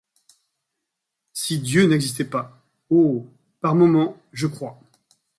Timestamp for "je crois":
4.33-4.81